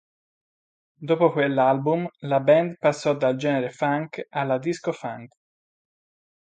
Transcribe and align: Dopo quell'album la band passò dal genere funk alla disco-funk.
Dopo 1.09 1.31
quell'album 1.31 2.07
la 2.21 2.39
band 2.39 2.77
passò 2.79 3.15
dal 3.15 3.35
genere 3.35 3.69
funk 3.69 4.25
alla 4.31 4.57
disco-funk. 4.57 5.35